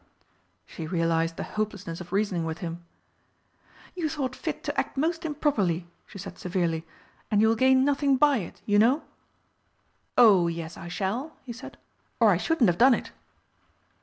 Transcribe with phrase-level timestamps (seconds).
[0.65, 2.83] She realised the hopelessness of reasoning with him.
[3.95, 6.87] "You thought fit to act most improperly," she said severely,
[7.29, 9.03] "and you will gain nothing by it, you know!"
[10.17, 11.77] "Oh, yes I shall," he said,
[12.19, 13.11] "or I shouldn't have done it."